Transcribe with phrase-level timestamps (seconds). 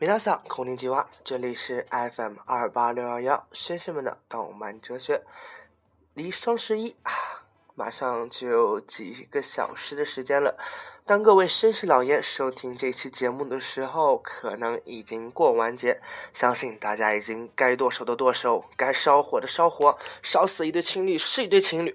[0.00, 5.24] 米拉桑空灵计划，这里是 FM 二八六幺幺绅士们的动漫哲学。
[6.14, 7.10] 离双十一啊，
[7.74, 10.56] 马上就有几个小时的时间了。
[11.04, 16.00] 当各位绅士老爷收听这期节目的时候，可能已经过完节，
[16.32, 21.92] 相信大家已经该剁手的剁手，该烧火的烧火，烧死一对情侣是一对情侣。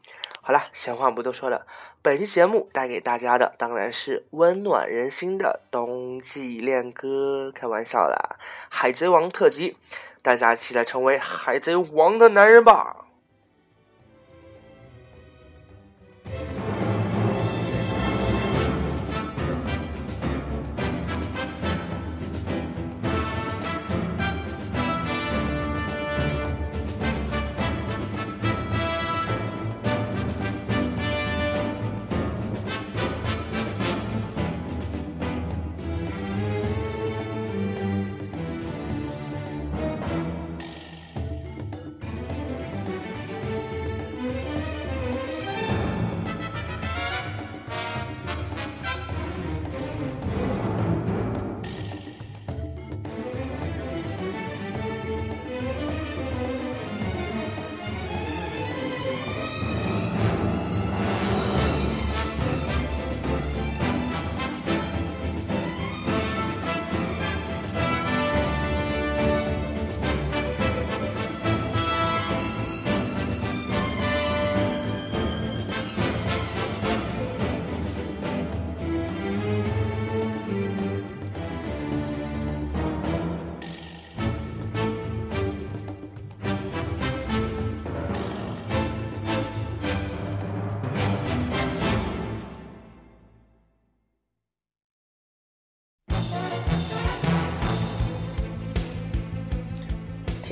[0.44, 1.66] 好了，闲话不多说了。
[2.06, 8.38] 本期节目带给大家的当然是温暖人心的冬季恋歌，开玩笑啦，
[8.70, 9.76] 《海贼王》特辑，
[10.22, 13.05] 大家起来成为海贼王的男人吧！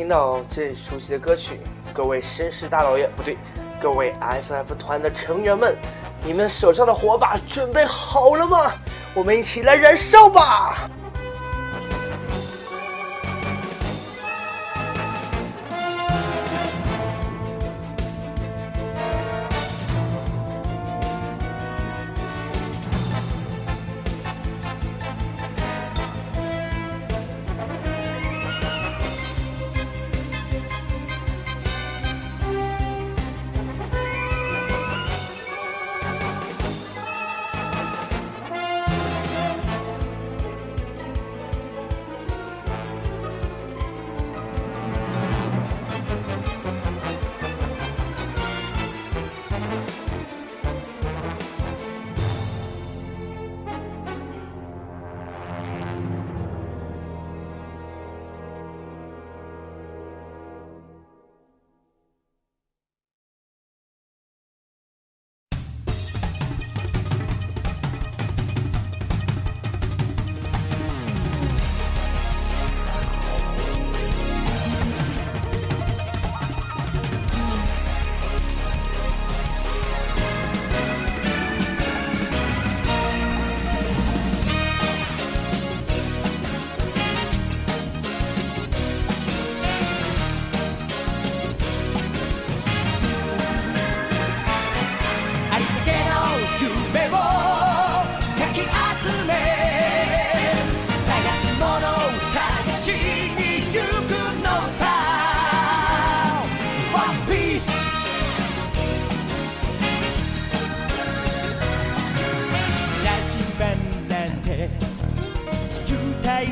[0.04, 1.58] 听到这熟悉的歌曲，
[1.94, 3.38] 各位绅士大老爷，不对，
[3.80, 5.74] 各位 FF 团的成员们，
[6.22, 8.70] 你们手上的火把准备好了吗？
[9.14, 10.90] 我们一起来燃烧吧！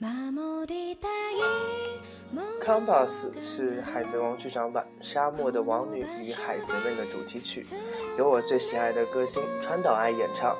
[2.62, 7.64] 《Compass》是《海贼王剧场版：沙漠的王女》与海贼们的主题曲，
[8.18, 10.54] 由我最喜爱的歌星川岛爱演唱。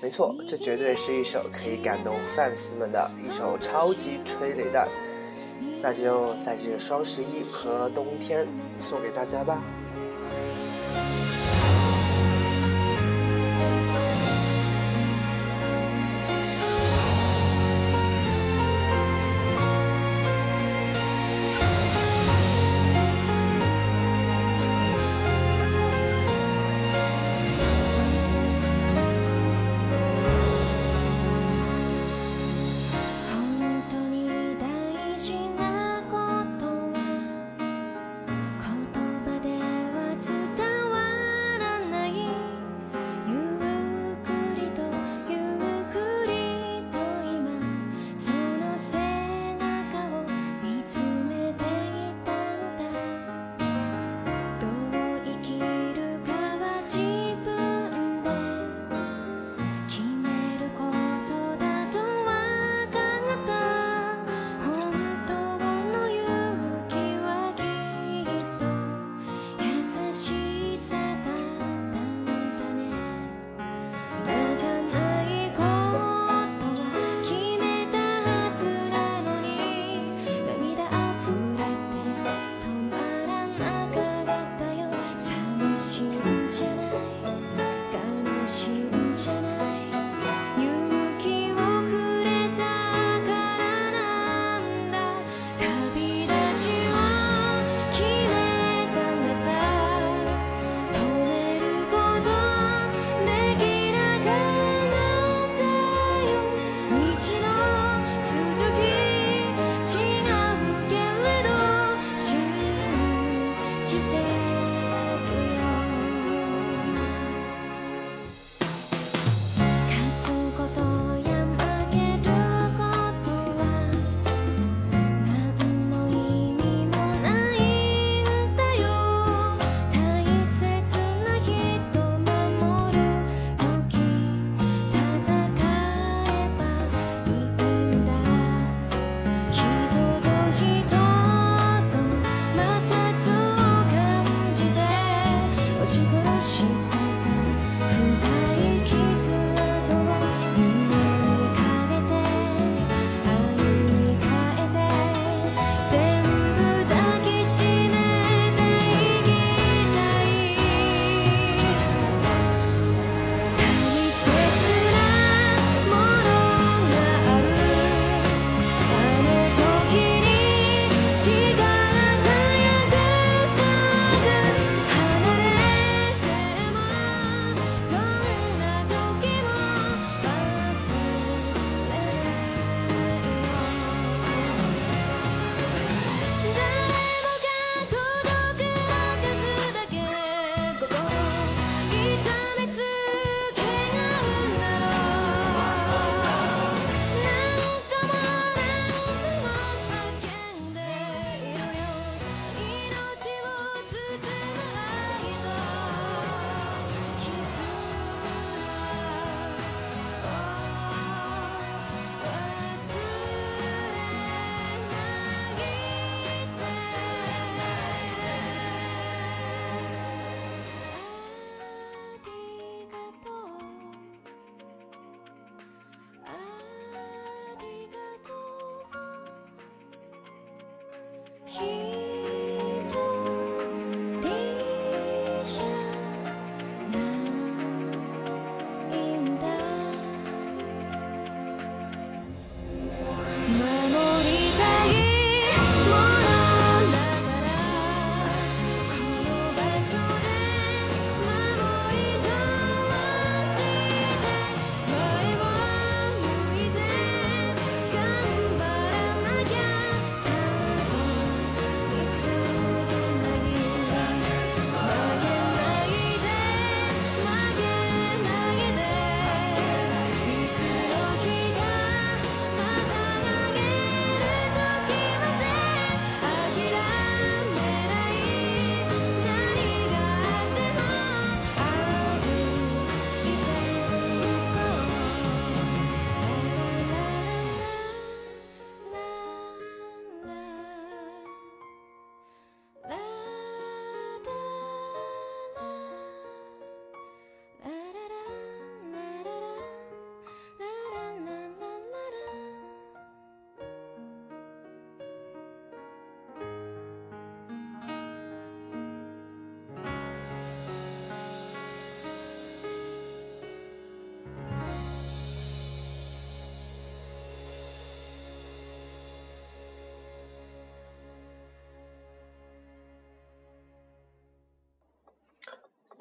[0.00, 4.88] 没错，这绝对是一首可以感动 fans 们的一首超级催泪弹，
[5.82, 8.48] 那就在这双十一和冬天
[8.80, 9.62] 送给大家吧。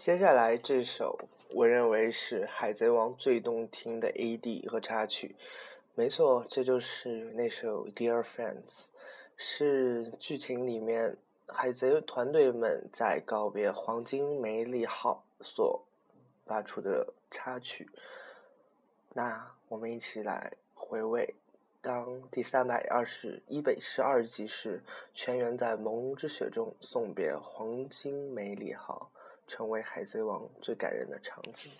[0.08, 5.36] 接下来这首，我认为是《海贼王》最动听的 A D 和插曲。
[5.96, 8.64] 没错，这就是那首《Dear Friends》，
[9.36, 11.18] 是剧情里面
[11.50, 15.84] 海贼团队们在告别黄金梅利号所
[16.46, 17.90] 发出的插曲。
[19.14, 21.36] 那我们一起来回味，
[21.82, 24.82] 当第三百二十一百十二集时，
[25.14, 29.12] 全员在朦胧之雪中送别黄金梅利号。
[29.48, 31.72] 成为《海贼王》最感人的场景。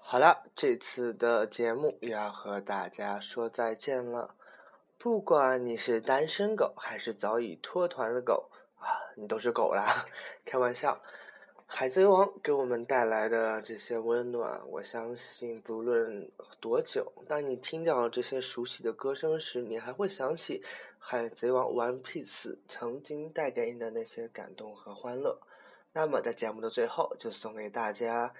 [0.00, 4.34] 好了，这次的节目又要和大家说再见了。
[4.96, 8.48] 不管你是单身狗，还是早已脱团的狗
[8.78, 9.86] 啊，你都是狗啦，
[10.44, 11.00] 开玩笑。
[11.76, 20.60] 《海贼王》给我们带来的这些温暖，我相信不论多久，当你听到这些熟悉的歌声时，你还会想起
[20.98, 25.40] 《海贼王》One Piece 曾经带给你的那些感动和欢乐。
[25.92, 28.32] 那么，在节目的最后，就送给大家。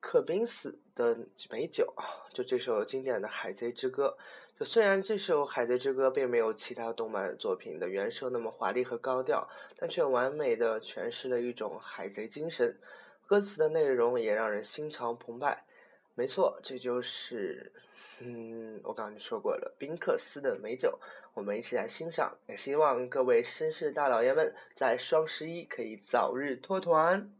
[0.00, 1.16] 可宾斯的
[1.50, 1.94] 美酒，
[2.32, 4.16] 就这首经典的《海贼之歌》。
[4.60, 12.78] 就虽然这首《海贼之歌》并没有其他动漫作品的原声那么华丽和高调，但却完美的诠释了一种海贼精神。
[13.26, 15.64] 歌词的内容也让人心潮澎湃。
[16.14, 17.70] 没错，这就是，
[18.20, 20.98] 嗯，我刚刚说过了，宾克斯的美酒。
[21.34, 27.37] 我们一起来欣赏，也希望各位绅士大老爷们在双十一可以早日脱团。